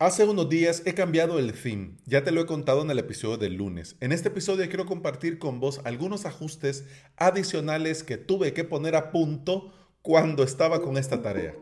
[0.00, 3.36] Hace unos días he cambiado el theme, ya te lo he contado en el episodio
[3.36, 3.96] del lunes.
[3.98, 6.84] En este episodio quiero compartir con vos algunos ajustes
[7.16, 9.72] adicionales que tuve que poner a punto
[10.02, 11.56] cuando estaba con esta tarea.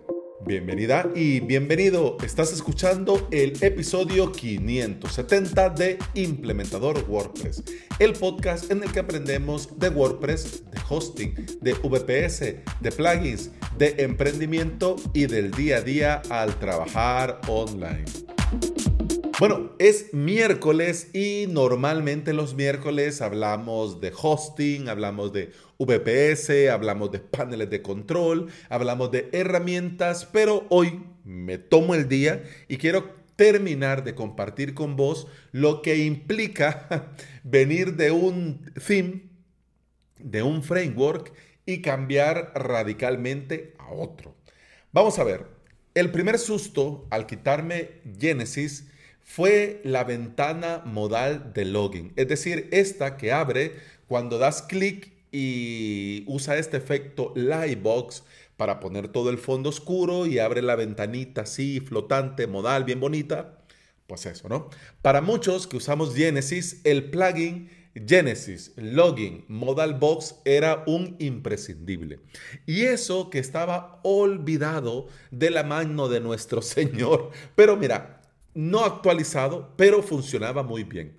[0.45, 2.19] Bienvenida y bienvenido.
[2.23, 7.65] Estás escuchando el episodio 570 de Implementador WordPress,
[7.99, 12.41] el podcast en el que aprendemos de WordPress, de hosting, de VPS,
[12.81, 18.05] de plugins, de emprendimiento y del día a día al trabajar online.
[19.39, 27.19] Bueno, es miércoles y normalmente los miércoles hablamos de hosting, hablamos de VPS, hablamos de
[27.19, 34.05] paneles de control, hablamos de herramientas, pero hoy me tomo el día y quiero terminar
[34.05, 37.13] de compartir con vos lo que implica
[37.45, 39.25] venir de un theme,
[40.17, 41.35] de un framework
[41.67, 44.35] y cambiar radicalmente a otro.
[44.93, 45.45] Vamos a ver,
[45.93, 48.87] el primer susto al quitarme Genesis
[49.27, 53.75] fue la ventana modal de login, es decir, esta que abre
[54.07, 58.23] cuando das clic y usa este efecto Lightbox
[58.57, 63.59] para poner todo el fondo oscuro y abre la ventanita así flotante, modal, bien bonita.
[64.07, 64.71] Pues eso, ¿no?
[65.03, 67.69] Para muchos que usamos Genesis, el plugin
[68.07, 72.21] Genesis Login Modal Box era un imprescindible.
[72.65, 77.33] Y eso que estaba olvidado de la mano de nuestro Señor.
[77.57, 78.23] Pero mira,
[78.57, 81.15] no actualizado, pero funcionaba muy bien.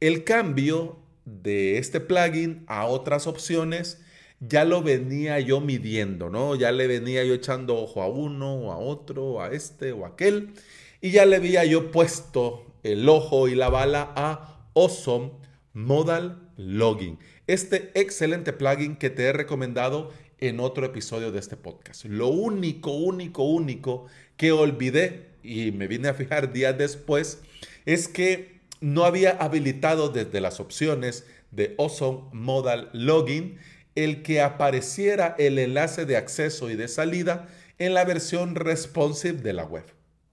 [0.00, 4.00] El cambio de este plugin a otras opciones
[4.40, 6.56] ya lo venía yo midiendo, ¿no?
[6.56, 10.54] Ya le venía yo echando ojo a uno, a otro, a este o a aquel,
[11.02, 15.32] y ya le había yo puesto el ojo y la bala a Awesome
[15.74, 22.06] Modal Login, este excelente plugin que te he recomendado en otro episodio de este podcast.
[22.06, 27.40] Lo único, único, único que olvidé y me vine a fijar días después,
[27.84, 33.58] es que no había habilitado desde las opciones de Awesome Modal Login
[33.94, 37.48] el que apareciera el enlace de acceso y de salida
[37.78, 39.84] en la versión responsive de la web.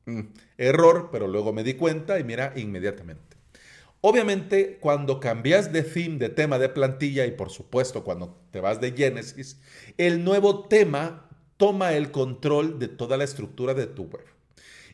[0.05, 0.21] Mm,
[0.57, 3.37] error, pero luego me di cuenta y mira inmediatamente.
[4.01, 8.79] Obviamente, cuando cambias de theme, de tema de plantilla y por supuesto cuando te vas
[8.79, 9.59] de Genesis,
[9.97, 14.25] el nuevo tema toma el control de toda la estructura de tu web.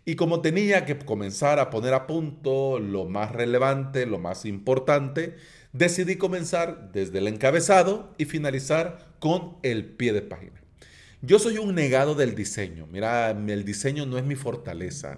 [0.06, 5.36] Y como tenía que comenzar a poner a punto lo más relevante, lo más importante,
[5.74, 10.62] decidí comenzar desde el encabezado y finalizar con el pie de página.
[11.24, 12.86] Yo soy un negado del diseño.
[12.92, 15.18] Mira, el diseño no es mi fortaleza.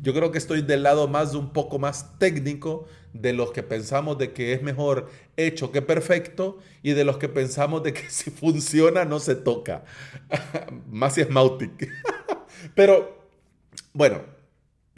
[0.00, 3.64] Yo creo que estoy del lado más de un poco más técnico de los que
[3.64, 8.02] pensamos de que es mejor hecho que perfecto y de los que pensamos de que
[8.10, 9.84] si funciona no se toca.
[10.88, 11.90] más si es Mautic.
[12.76, 13.19] Pero
[13.92, 14.22] bueno,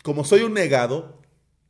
[0.03, 1.21] como soy un negado,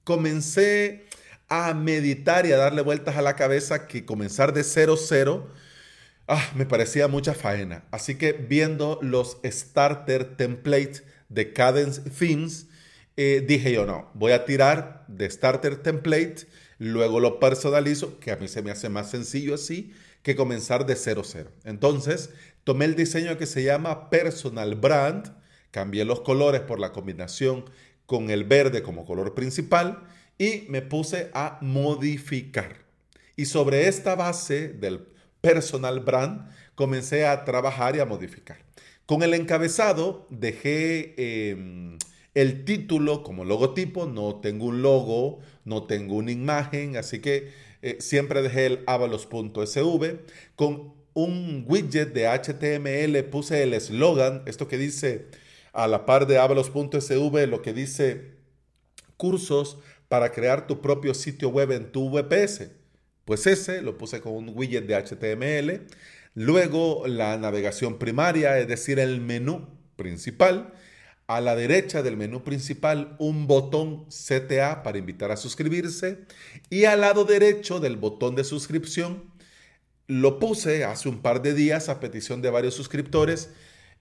[0.05, 1.07] comencé
[1.49, 5.51] a meditar y a darle vueltas a la cabeza que comenzar de cero cero
[6.29, 7.85] ah, me parecía mucha faena.
[7.91, 12.67] Así que viendo los starter templates de Cadence Themes,
[13.17, 16.47] eh, dije yo no, voy a tirar de starter template,
[16.79, 20.97] luego lo personalizo, que a mí se me hace más sencillo así que comenzar de
[20.97, 21.51] cero cero.
[21.65, 22.31] Entonces,
[22.65, 25.35] tomé el diseño que se llama Personal Brand,
[25.73, 27.65] Cambié los colores por la combinación
[28.07, 30.05] con el verde como color principal
[30.39, 32.77] y me puse a modificar.
[33.37, 35.09] Y sobre esta base del
[35.41, 38.59] personal brand comencé a trabajar y a modificar.
[39.07, 41.15] Con el encabezado dejé
[41.51, 41.99] em,
[42.35, 47.51] el título como logotipo, no tengo un logo, no tengo una imagen, así que
[47.83, 50.21] eh, siempre dejé el avalos.sv.
[50.55, 55.27] Con un widget de HTML puse el eslogan, esto que dice
[55.73, 58.37] a la par de avalos.sv lo que dice
[59.17, 59.79] cursos
[60.09, 62.71] para crear tu propio sitio web en tu VPS.
[63.25, 65.87] Pues ese lo puse con un widget de HTML.
[66.35, 70.75] Luego la navegación primaria, es decir, el menú principal.
[71.29, 76.27] A la derecha del menú principal un botón CTA para invitar a suscribirse.
[76.69, 79.33] Y al lado derecho del botón de suscripción
[80.09, 83.51] lo puse hace un par de días a petición de varios suscriptores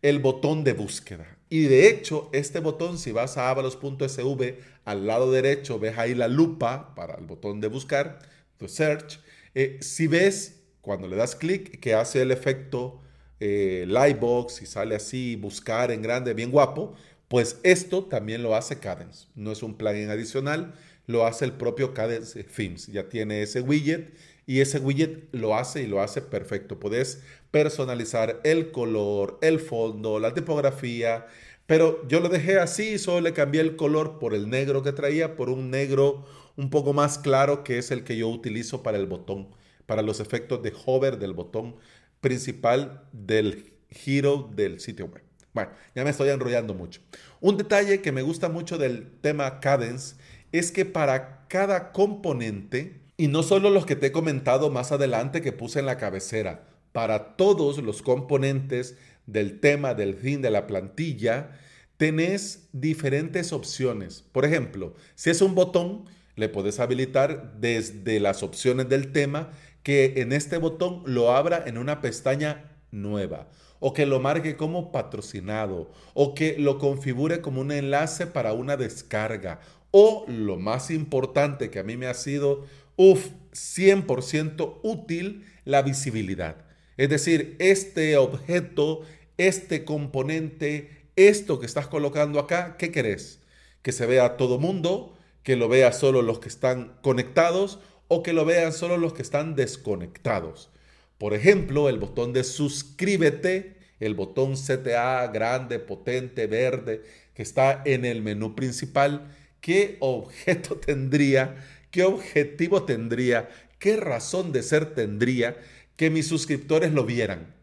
[0.01, 1.37] el botón de búsqueda.
[1.51, 4.55] Y de hecho, este botón, si vas a avalos.sv,
[4.85, 8.19] al lado derecho ves ahí la lupa para el botón de buscar,
[8.55, 9.19] to search.
[9.53, 13.01] Eh, si ves, cuando le das clic, que hace el efecto
[13.41, 16.93] eh, Lightbox y sale así, buscar en grande, bien guapo,
[17.27, 19.27] pues esto también lo hace Cadence.
[19.35, 20.73] No es un plugin adicional,
[21.05, 22.87] lo hace el propio Cadence Themes.
[22.87, 24.13] Ya tiene ese widget
[24.51, 26.77] y ese widget lo hace y lo hace perfecto.
[26.77, 31.25] Puedes personalizar el color, el fondo, la tipografía,
[31.67, 35.37] Pero yo lo dejé así, solo le cambié el color por el negro que traía,
[35.37, 36.25] por un negro
[36.57, 39.55] un poco más claro, que es el que yo utilizo para el botón,
[39.85, 41.77] para los efectos de hover del botón
[42.19, 45.23] principal del giro del sitio web.
[45.53, 46.99] Bueno, ya me estoy enrollando mucho.
[47.39, 50.15] Un detalle que me gusta mucho del tema Cadence
[50.51, 55.43] es que para cada componente, y no solo los que te he comentado más adelante
[55.43, 58.97] que puse en la cabecera, para todos los componentes
[59.27, 61.51] del tema, del fin de la plantilla,
[61.97, 64.23] tenés diferentes opciones.
[64.31, 69.51] Por ejemplo, si es un botón, le puedes habilitar desde las opciones del tema
[69.83, 74.91] que en este botón lo abra en una pestaña nueva o que lo marque como
[74.91, 79.59] patrocinado o que lo configure como un enlace para una descarga
[79.91, 82.65] o lo más importante que a mí me ha sido,
[83.01, 86.57] uff, 100% útil, la visibilidad.
[86.97, 89.01] Es decir, este objeto,
[89.37, 93.39] este componente, esto que estás colocando acá, ¿qué querés?
[93.81, 98.33] Que se vea todo mundo, que lo vea solo los que están conectados o que
[98.33, 100.69] lo vean solo los que están desconectados.
[101.17, 107.01] Por ejemplo, el botón de suscríbete, el botón CTA grande, potente, verde,
[107.33, 111.55] que está en el menú principal, ¿qué objeto tendría?
[111.91, 113.49] ¿Qué objetivo tendría?
[113.77, 115.57] ¿Qué razón de ser tendría
[115.97, 117.53] que mis suscriptores lo vieran?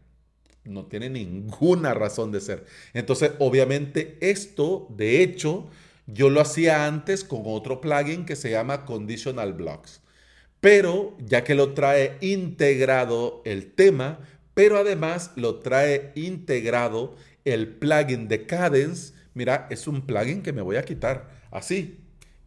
[0.63, 2.65] No tiene ninguna razón de ser.
[2.93, 5.67] Entonces, obviamente, esto, de hecho,
[6.05, 10.01] yo lo hacía antes con otro plugin que se llama Conditional Blocks.
[10.59, 14.19] Pero ya que lo trae integrado el tema,
[14.53, 17.15] pero además lo trae integrado
[17.45, 21.97] el plugin de Cadence, mira, es un plugin que me voy a quitar así.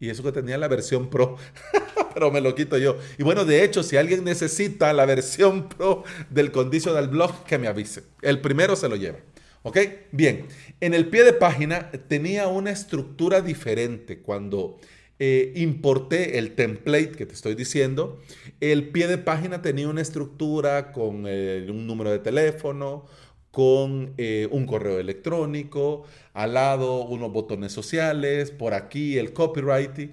[0.03, 1.37] Y eso que tenía la versión Pro,
[2.13, 2.97] pero me lo quito yo.
[3.17, 7.69] Y bueno, de hecho, si alguien necesita la versión Pro del Conditional Block, que me
[7.69, 8.03] avise.
[8.21, 9.19] El primero se lo lleva.
[9.61, 9.77] ¿Ok?
[10.11, 10.47] Bien,
[10.81, 14.77] en el pie de página tenía una estructura diferente cuando
[15.19, 18.19] eh, importé el template que te estoy diciendo.
[18.59, 23.05] El pie de página tenía una estructura con eh, un número de teléfono,
[23.53, 30.11] con eh, un correo electrónico, al lado unos botones sociales, por aquí el copyright.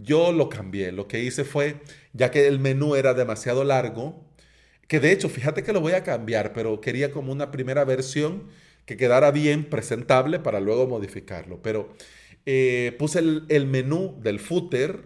[0.00, 1.76] Yo lo cambié, lo que hice fue,
[2.14, 4.24] ya que el menú era demasiado largo,
[4.88, 8.44] que de hecho, fíjate que lo voy a cambiar, pero quería como una primera versión
[8.86, 11.60] que quedara bien presentable para luego modificarlo.
[11.60, 11.90] Pero
[12.46, 15.00] eh, puse el, menú del footer,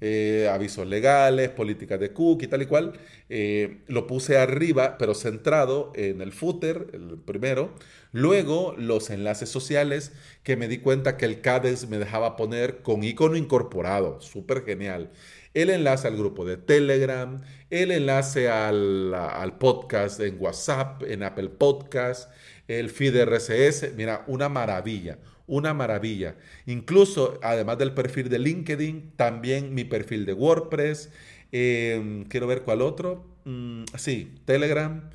[0.00, 2.92] eh, avisos legales, políticas de cookie, tal y cual.
[3.28, 7.74] Eh, lo puse arriba, pero centrado en el footer, el primero.
[8.12, 10.12] Luego los enlaces sociales,
[10.42, 14.20] que me di cuenta que el CADES me dejaba poner con icono incorporado.
[14.20, 15.10] Súper genial.
[15.52, 21.48] El enlace al grupo de Telegram, el enlace al, al podcast en WhatsApp, en Apple
[21.48, 22.30] Podcast,
[22.68, 25.18] el feed RSS, mira, una maravilla,
[25.50, 26.36] una maravilla.
[26.66, 31.10] Incluso, además del perfil de LinkedIn, también mi perfil de WordPress.
[31.52, 33.26] Em, quiero ver cuál otro.
[33.44, 35.10] Mm, sí, Telegram,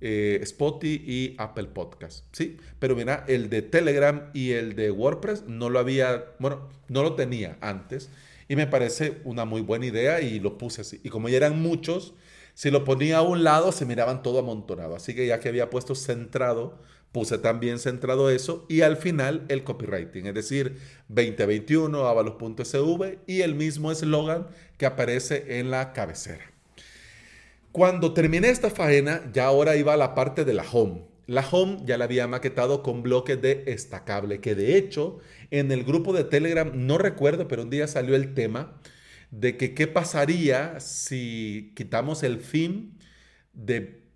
[0.00, 2.26] eh, Spotify y Apple Podcast.
[2.32, 7.02] Sí, pero mira, el de Telegram y el de WordPress no lo había, bueno, no
[7.02, 8.10] lo tenía antes.
[8.46, 11.00] Y me parece una muy buena idea y lo puse así.
[11.02, 12.14] Y como ya eran muchos,
[12.54, 14.96] si lo ponía a un lado se miraban todo amontonado.
[14.96, 16.78] Así que ya que había puesto centrado
[17.12, 20.76] puse también centrado eso y al final el copywriting, es decir,
[21.08, 26.52] 2021 avalos.sv y el mismo eslogan que aparece en la cabecera.
[27.72, 31.06] Cuando terminé esta faena, ya ahora iba a la parte de la home.
[31.26, 35.18] La home ya la había maquetado con bloques de estacable, que de hecho
[35.50, 38.80] en el grupo de Telegram, no recuerdo, pero un día salió el tema
[39.30, 42.92] de que qué pasaría si quitamos el theme
[43.52, 44.07] de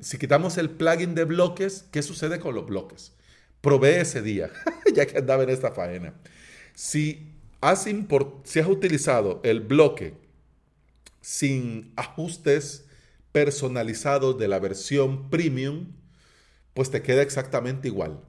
[0.00, 3.12] si quitamos el plugin de bloques, ¿qué sucede con los bloques?
[3.60, 4.50] Probé ese día,
[4.94, 6.14] ya que andaba en esta faena.
[6.74, 7.86] Si has,
[8.44, 10.14] si has utilizado el bloque
[11.20, 12.86] sin ajustes
[13.32, 15.92] personalizados de la versión premium,
[16.74, 18.20] pues te queda exactamente igual.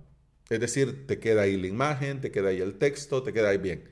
[0.50, 3.60] Es decir, te queda ahí la imagen, te queda ahí el texto, te queda ahí
[3.60, 3.88] bien.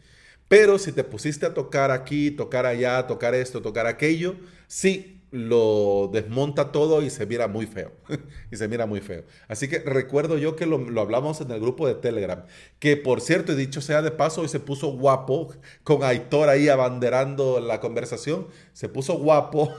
[0.48, 4.36] Pero si te pusiste a tocar aquí, tocar allá, tocar esto, tocar aquello,
[4.67, 7.91] sí, lo desmonta todo y se mira muy feo.
[8.51, 9.24] y se mira muy feo.
[9.48, 12.46] Así que recuerdo yo que lo, hablamos en el grupo de Telegram.
[12.79, 15.53] Que por cierto, he dicho sea de paso, y se puso guapo
[15.84, 18.48] con Aitor ahí abanderando la conversación.
[18.74, 19.74] Se puso guapo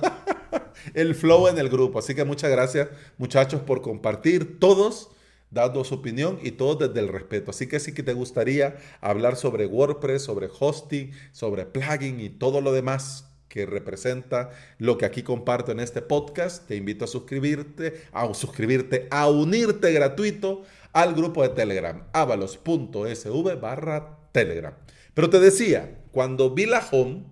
[0.95, 1.99] el flow en el grupo.
[1.99, 5.11] Así que muchas gracias muchachos por compartir todos
[5.50, 7.50] dando su opinión y todo desde el respeto.
[7.50, 12.61] Así que si que te gustaría hablar sobre WordPress, sobre hosting, sobre plugin y todo
[12.61, 16.67] lo demás que representa lo que aquí comparto en este podcast.
[16.67, 20.62] Te invito a suscribirte, a suscribirte, a unirte gratuito
[20.93, 24.75] al grupo de Telegram, avalos.sv barra Telegram.
[25.14, 27.25] Pero te decía, cuando vi la home,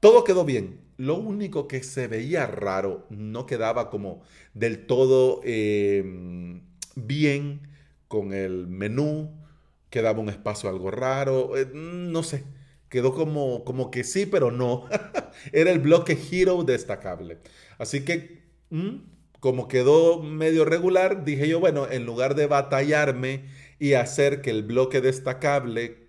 [0.00, 0.80] todo quedó bien.
[0.96, 6.62] Lo único que se veía raro, no quedaba como del todo em,
[6.94, 7.68] bien
[8.06, 9.32] con el menú,
[9.90, 12.44] quedaba un espacio algo raro, eh, no sé,
[12.88, 14.84] quedó como, como que sí, pero no.
[15.52, 17.38] Era el bloque Hero destacable.
[17.78, 18.96] Así que, mm,
[19.40, 23.44] como quedó medio regular, dije yo, bueno, en lugar de batallarme
[23.78, 26.08] y hacer que el bloque destacable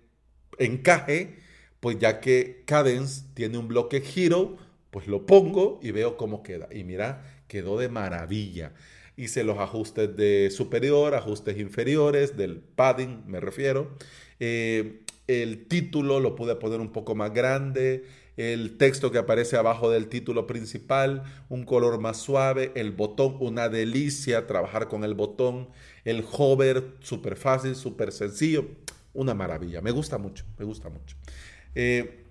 [0.58, 1.36] encaje,
[1.80, 4.56] pues ya que Cadence tiene un bloque Hero,
[4.90, 6.68] pues lo pongo y veo cómo queda.
[6.72, 8.72] Y mira, quedó de maravilla.
[9.16, 13.96] Hice los ajustes de superior, ajustes inferiores, del padding me refiero.
[14.40, 18.04] Eh, el título lo pude poner un poco más grande.
[18.36, 22.72] El texto que aparece abajo del título principal, un color más suave.
[22.74, 25.68] El botón, una delicia trabajar con el botón.
[26.04, 28.66] El hover, súper fácil, súper sencillo.
[29.14, 29.80] Una maravilla.
[29.80, 31.16] Me gusta mucho, me gusta mucho.
[31.74, 32.24] Eh,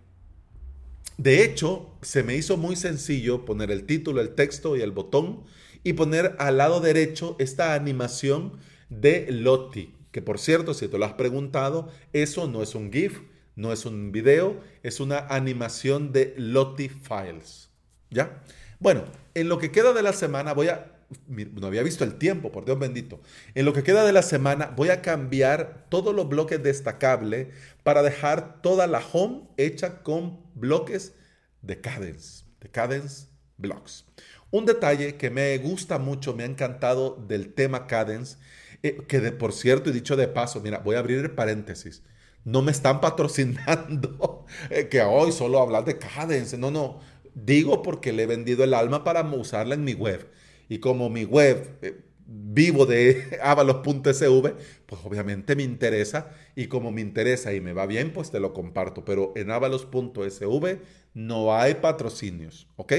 [1.18, 5.44] de hecho, se me hizo muy sencillo poner el título, el texto y el botón
[5.84, 8.54] y poner al lado derecho esta animación
[8.90, 13.22] de Lottie, que por cierto, si te lo has preguntado, eso no es un GIF,
[13.56, 17.70] no es un video, es una animación de Lottie Files.
[18.10, 18.44] ¿Ya?
[18.80, 20.92] Bueno, en lo que queda de la semana voy a
[21.28, 23.22] no había visto el tiempo, por Dios bendito.
[23.54, 27.48] En lo que queda de la semana voy a cambiar todos los bloques destacables
[27.84, 31.14] para dejar toda la home hecha con bloques
[31.62, 34.06] de Cadence, de Cadence Blocks.
[34.52, 38.38] Un detalle que me gusta mucho, me ha encantado del tema Cadence,
[38.84, 42.04] eh, que de, por cierto, y dicho de paso, mira, voy a abrir paréntesis.
[42.46, 46.58] No me están patrocinando eh, que hoy solo hablar de Cadence.
[46.58, 47.00] No, no.
[47.34, 50.30] Digo porque le he vendido el alma para usarla en mi web.
[50.70, 54.54] Y como mi web eh, vivo de avalos.sv,
[54.86, 58.54] pues obviamente me interesa y como me interesa y me va bien, pues te lo
[58.54, 59.04] comparto.
[59.04, 60.80] Pero en avalos.sv
[61.14, 62.94] no hay patrocinios, ¿ok?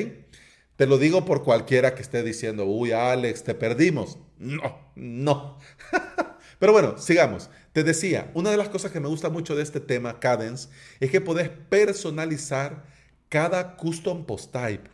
[0.77, 4.19] Te lo digo por cualquiera que esté diciendo, uy, Alex, te perdimos.
[4.39, 5.59] No, no.
[6.59, 7.51] Pero bueno, sigamos.
[7.77, 11.11] Te decía, una de las cosas que me gusta mucho de este tema, Cadence, es
[11.11, 12.87] que puedes personalizar
[13.29, 14.89] cada custom post type.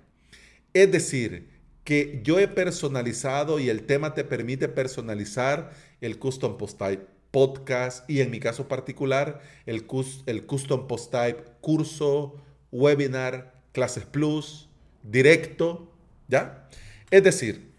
[0.75, 1.49] Es decir,
[1.85, 5.71] que yo he personalizado y el tema te permite personalizar
[6.01, 9.87] el custom post type podcast y en mi caso particular el,
[10.27, 12.35] el custom post type curso,
[12.73, 14.69] webinar, clases plus,
[15.05, 15.89] directo,
[16.27, 16.69] ¿ya?
[17.13, 17.71] Es decir,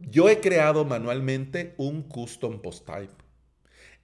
[0.00, 3.27] yo he creado manualmente un custom post type.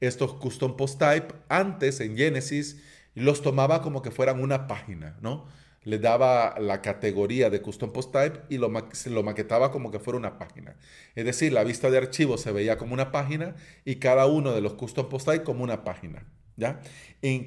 [0.05, 2.81] Estos custom post type antes en Genesis
[3.15, 5.47] los tomaba como que fueran una página, ¿no?
[5.85, 8.73] le daba la categoría de Custom Post Type y lo,
[9.07, 10.77] lo maquetaba como que fuera una página.
[11.15, 14.63] Es decir, la vista de archivo se veía como una página y cada uno de
[14.63, 16.27] los Custom Post Type como una página.
[16.57, 16.81] ¿ya?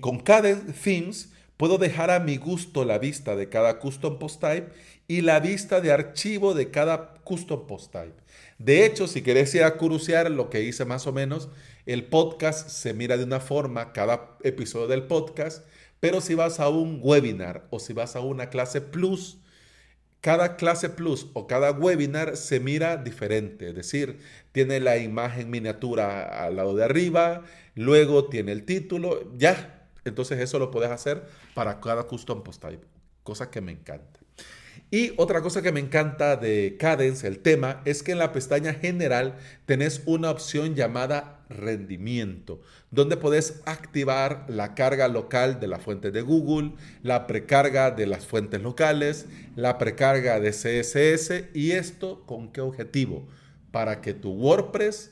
[0.01, 4.69] Con cada themes puedo dejar a mi gusto la vista de cada Custom Post Type
[5.07, 8.21] y la vista de archivo de cada Custom Post Type.
[8.59, 11.49] De hecho, si querés ir a lo que hice más o menos,
[11.87, 15.65] el podcast se mira de una forma, cada episodio del podcast,
[16.01, 19.37] pero si vas a un webinar o si vas a una clase plus,
[20.19, 24.19] cada clase plus o cada webinar se mira diferente, es decir,
[24.51, 29.87] tiene la imagen miniatura al lado de arriba, luego tiene el título, ya.
[30.03, 32.85] Entonces eso lo puedes hacer para cada custom post type,
[33.23, 34.19] cosa que me encanta.
[34.89, 38.73] Y otra cosa que me encanta de Cadence, el tema, es que en la pestaña
[38.73, 46.11] general tenés una opción llamada rendimiento, donde podés activar la carga local de la fuente
[46.11, 52.51] de Google, la precarga de las fuentes locales, la precarga de CSS y esto con
[52.51, 53.27] qué objetivo?
[53.71, 55.11] Para que tu WordPress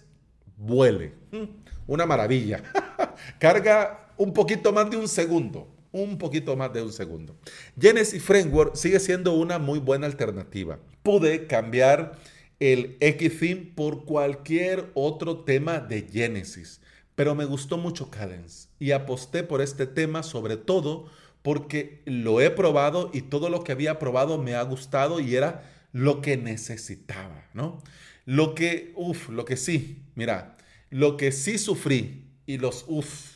[0.57, 1.13] vuele.
[1.31, 1.43] Mm,
[1.87, 2.63] una maravilla.
[3.39, 7.37] Carga un poquito más de un segundo un poquito más de un segundo.
[7.79, 10.77] Genesis Framework sigue siendo una muy buena alternativa.
[11.03, 12.19] Pude cambiar
[12.59, 16.81] el Xtheme por cualquier otro tema de Genesis,
[17.15, 21.05] pero me gustó mucho Cadence y aposté por este tema sobre todo
[21.41, 25.63] porque lo he probado y todo lo que había probado me ha gustado y era
[25.93, 27.81] lo que necesitaba, ¿no?
[28.25, 30.57] Lo que, uff, lo que sí, mira,
[30.89, 33.34] lo que sí sufrí y los, uff,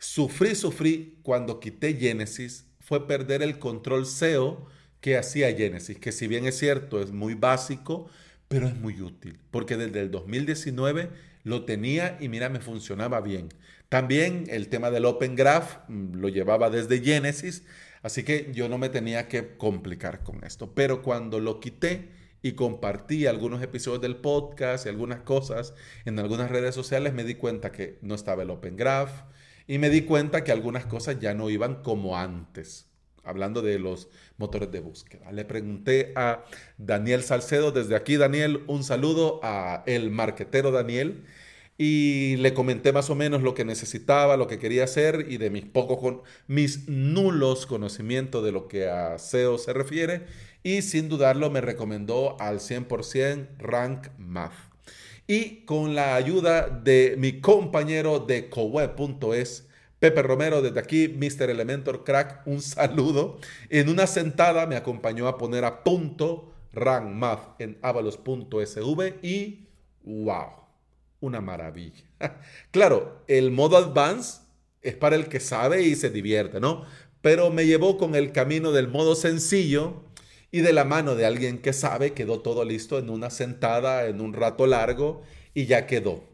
[0.00, 4.66] Sufrí, sufrí cuando quité Genesis fue perder el control SEO
[5.00, 8.10] que hacía Genesis, que si bien es cierto, es muy básico,
[8.48, 11.08] pero es muy útil, porque desde el 2019
[11.44, 13.50] lo tenía y mira, me funcionaba bien.
[13.88, 17.62] También el tema del Open Graph mm, lo llevaba desde Genesis,
[18.02, 20.74] Así que yo no me tenía que complicar con esto.
[20.74, 22.08] Pero cuando lo quité
[22.42, 25.74] y compartí algunos episodios del podcast y algunas cosas
[26.06, 29.10] en algunas redes sociales, me di cuenta que no estaba el Open Graph
[29.70, 32.88] y me di cuenta que algunas cosas ya no iban como antes.
[33.22, 35.30] Hablando de los motores de búsqueda.
[35.30, 36.44] Le pregunté a
[36.76, 41.22] Daniel Salcedo, desde aquí Daniel, un saludo a el marquetero Daniel
[41.78, 45.50] y le comenté más o menos lo que necesitaba, lo que quería hacer y de
[45.50, 50.26] mis pocos con mis nulos conocimientos de lo que a SEO se refiere
[50.64, 54.69] y sin dudarlo me recomendó al 100% Rank Math.
[55.30, 59.68] Y con la ayuda de mi compañero de coweb.es,
[60.00, 61.50] Pepe Romero, desde aquí, Mr.
[61.50, 63.38] Elementor Crack, un saludo.
[63.68, 67.14] En una sentada me acompañó a poner a punto Rank
[67.60, 69.68] en avalos.sv y
[70.02, 70.48] wow
[71.20, 72.02] una maravilla.
[72.72, 74.40] claro, el modo advance
[74.82, 76.86] es para el que sabe y se divierte, ¿no?
[77.22, 80.09] Pero me llevó con el camino del modo sencillo
[80.50, 84.20] y de la mano de alguien que sabe, quedó todo listo en una sentada, en
[84.20, 85.22] un rato largo
[85.54, 86.24] y ya quedó.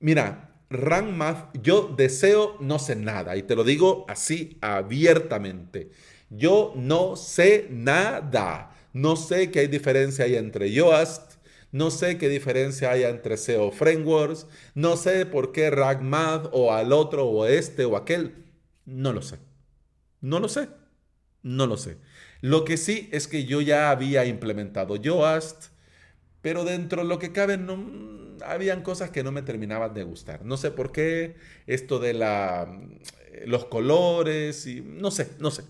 [0.00, 5.90] Mira, Rank Math, yo deseo no sé nada y te lo digo así abiertamente.
[6.30, 8.74] Yo no sé nada.
[8.92, 11.38] No sé qué hay diferencia ahí entre Yoast
[11.70, 14.46] no sé qué diferencia hay entre SEO Frameworks.
[14.74, 18.46] No sé por qué RagMath o al otro o este o aquel.
[18.86, 19.38] No lo sé.
[20.20, 20.68] No lo sé.
[21.42, 21.98] No lo sé.
[22.40, 25.66] Lo que sí es que yo ya había implementado Yoast,
[26.40, 27.76] pero dentro de lo que cabe no,
[28.44, 30.44] habían cosas que no me terminaban de gustar.
[30.44, 32.80] No sé por qué, esto de la,
[33.46, 35.64] los colores y no sé, no sé.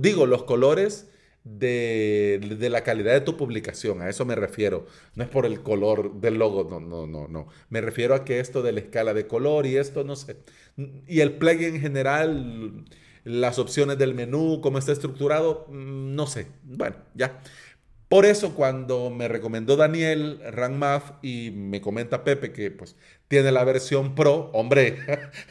[0.00, 1.08] Digo, los colores
[1.44, 4.86] de, la calidad de tu publicación, a eso me refiero.
[5.14, 7.48] No es por el color del logo, no, no, no, no.
[7.70, 10.36] Me refiero a que esto de la escala de color y esto, no sé.
[11.06, 12.84] Y el plugin en general,
[13.26, 16.46] las opciones del menú, cómo está estructurado, mm, no sé.
[16.62, 17.40] Bueno, ya.
[18.08, 22.94] Por eso cuando me recomendó Daniel RankMath y me comenta Pepe que pues
[23.26, 24.98] tiene la versión Pro, hombre,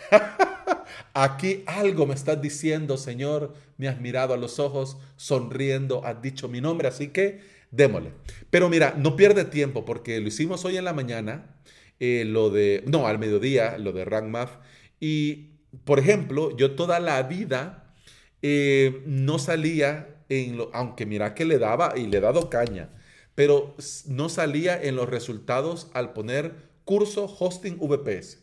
[1.14, 3.54] Aquí algo me estás diciendo, Señor.
[3.78, 7.40] Me has mirado a los ojos, sonriendo, has dicho mi nombre, así que
[7.72, 8.12] démosle.
[8.50, 11.56] Pero mira, no pierde tiempo porque lo hicimos hoy en la mañana,
[12.00, 14.62] eh, lo de, no, al mediodía, lo de Rank Math.
[15.00, 17.94] Y, por ejemplo, yo toda la vida
[18.42, 22.90] eh, no salía en lo, aunque mira que le daba y le he dado caña,
[23.36, 23.76] pero
[24.08, 26.54] no salía en los resultados al poner
[26.86, 28.40] curso hosting VPS.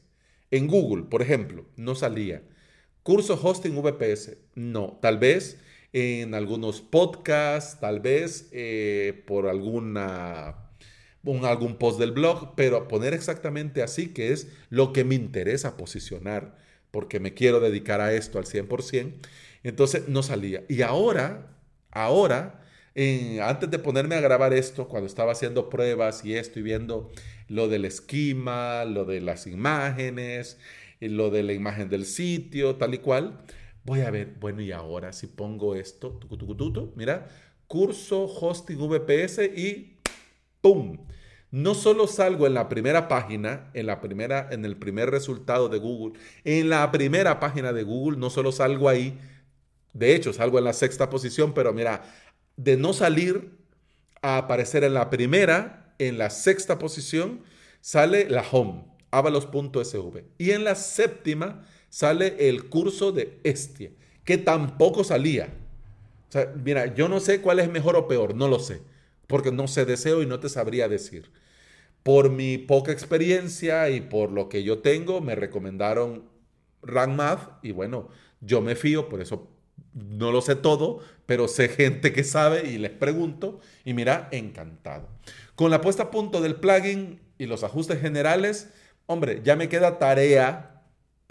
[0.50, 2.42] En Google, por ejemplo, no salía.
[3.02, 4.98] Curso hosting VPS, no.
[5.00, 5.58] Tal vez
[5.92, 10.70] en algunos podcasts, tal vez eh, por alguna,
[11.24, 15.76] un, algún post del blog, pero poner exactamente así, que es lo que me interesa
[15.76, 16.56] posicionar,
[16.92, 19.14] porque me quiero dedicar a esto al 100%,
[19.64, 20.62] entonces no salía.
[20.68, 21.56] Y ahora,
[21.90, 22.62] ahora,
[23.42, 27.10] antes de ponerme a grabar esto, cuando estaba haciendo pruebas y esto y viendo
[27.48, 30.58] lo del esquema, lo de las imágenes,
[31.00, 33.44] lo de la imagen del sitio, tal y cual.
[33.84, 36.20] Voy a ver, bueno, y ahora si pongo esto,
[36.94, 37.28] mira,
[37.66, 39.98] curso hosting VPS y
[40.60, 40.98] ¡pum!
[41.52, 45.78] No solo salgo en la primera página, en, la primera, en el primer resultado de
[45.78, 49.18] Google, en la primera página de Google, no solo salgo ahí,
[49.92, 52.04] de hecho salgo en la sexta posición, pero mira,
[52.56, 53.50] de no salir
[54.22, 57.42] a aparecer en la primera, en la sexta posición
[57.82, 60.24] sale la home, avalos.sv.
[60.38, 63.90] Y en la séptima sale el curso de Estia,
[64.24, 65.52] que tampoco salía.
[66.30, 68.80] O sea, mira, yo no sé cuál es mejor o peor, no lo sé,
[69.26, 71.41] porque no sé deseo y no te sabría decir.
[72.02, 76.24] Por mi poca experiencia y por lo que yo tengo, me recomendaron
[76.82, 77.20] Rank
[77.62, 78.08] y bueno,
[78.40, 79.48] yo me fío, por eso
[79.94, 85.08] no lo sé todo, pero sé gente que sabe y les pregunto y mira, encantado.
[85.54, 88.70] Con la puesta a punto del plugin y los ajustes generales,
[89.06, 90.82] hombre, ya me queda tarea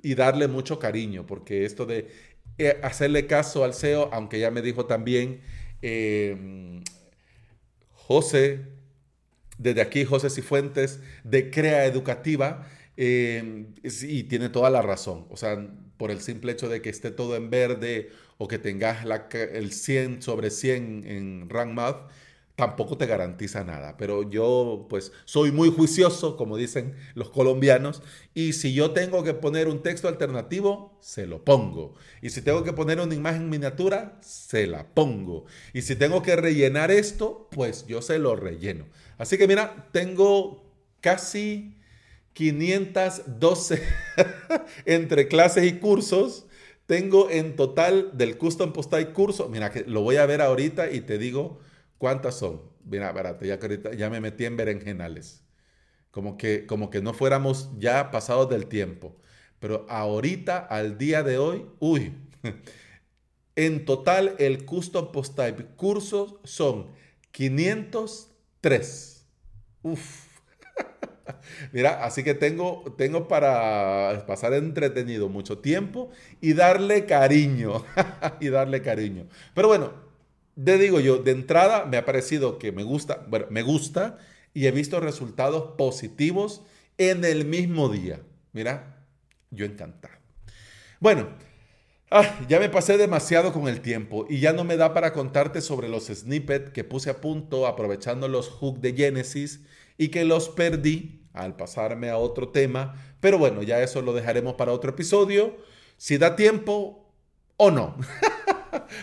[0.02, 2.08] y darle mucho cariño, porque esto de
[2.58, 5.42] eh, hacerle caso al SEO, aunque ya me dijo también
[5.82, 6.84] em,
[7.94, 8.60] José,
[9.62, 15.28] desde aquí José Cifuentes, de Crea Educativa, em, y tiene toda la razón.
[15.30, 15.58] O sea,
[15.98, 20.22] por el simple hecho de que esté todo en verde o que tengas el 100
[20.22, 22.10] sobre 100 en Rank Math,
[22.56, 23.98] tampoco te garantiza nada.
[23.98, 28.02] Pero yo pues soy muy juicioso, como dicen los colombianos,
[28.34, 31.96] y si yo tengo que poner un texto alternativo, se lo pongo.
[32.22, 35.46] Y si tengo que poner una imagen miniatura, se la pongo.
[35.74, 38.86] Y si tengo que rellenar esto, pues yo se lo relleno.
[39.18, 40.64] Así que mira, tengo
[41.00, 41.78] casi
[42.34, 43.82] 512
[44.86, 46.46] entre clases y cursos
[46.92, 50.92] tengo en total del Custom Post Type curso, mira que lo voy a ver ahorita
[50.92, 51.62] y te digo
[52.02, 52.64] cuántas son.
[52.84, 55.44] Mira, espérate, ya ahorita ya me metí en berenjenales.
[56.10, 59.16] Como que, como que no fuéramos ya pasados del tiempo.
[59.60, 62.12] Pero ahorita, al día de hoy, uy,
[63.56, 66.88] en total el Custom Post Type cursos son
[67.30, 69.28] 503.
[69.84, 70.26] Uf.
[71.72, 76.10] Mira, así que tengo, tengo para pasar entretenido mucho tiempo
[76.42, 77.86] y darle cariño.
[78.40, 79.28] y darle cariño.
[79.54, 80.11] Pero bueno,
[80.64, 84.18] te digo yo, de entrada me ha parecido que me gusta, bueno, me gusta
[84.54, 86.62] y he visto resultados positivos
[86.98, 88.22] en el mismo día.
[88.54, 89.06] Mira,
[89.50, 90.16] yo encantado.
[91.00, 91.30] Bueno,
[92.10, 95.62] ah, ya me pasé demasiado con el tiempo y ya no me da para contarte
[95.62, 99.62] sobre los snippets que puse a punto aprovechando los hooks de Genesis
[99.98, 102.96] y que los perdí al pasarme a otro tema.
[103.20, 105.58] Pero bueno, ya eso lo dejaremos para otro episodio.
[105.98, 107.14] Si da tiempo
[107.58, 107.96] o no.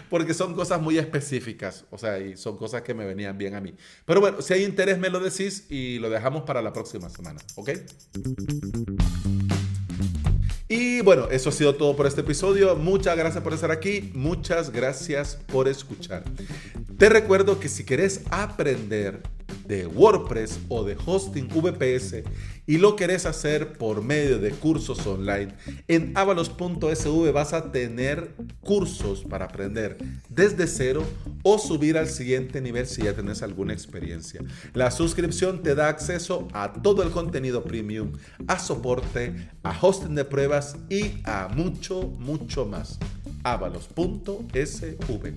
[0.09, 3.61] porque son cosas muy específicas, o sea, y son cosas que me venían bien a
[3.61, 3.75] mí.
[4.05, 7.41] Pero bueno, si hay interés me lo decís y lo dejamos para la próxima semana,
[7.57, 7.71] ¿ok?
[10.71, 12.77] Y bueno, eso ha sido todo por este episodio.
[12.77, 14.11] Muchas gracias por estar aquí.
[14.15, 16.25] Muchas gracias por escuchar.
[16.99, 19.23] Te recuerdo que si querés aprender
[19.67, 22.23] de WordPress o de hosting VPS
[22.67, 25.55] y lo querés hacer por medio de cursos online,
[25.89, 29.97] en avalos.sv vas a tener cursos para aprender
[30.29, 31.03] desde cero
[31.43, 34.43] o subir al siguiente nivel si ya tenés alguna experiencia.
[34.75, 38.13] La suscripción te da acceso a todo el contenido premium,
[38.47, 42.99] a soporte, a hosting de pruebas y a mucho, mucho más
[43.45, 45.33] avalos.sv.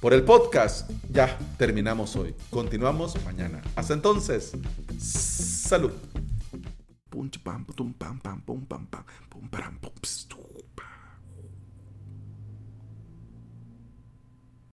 [0.00, 2.34] Por el podcast, ya terminamos hoy.
[2.50, 3.62] Continuamos mañana.
[3.76, 4.52] Hasta entonces,
[4.98, 5.92] salud.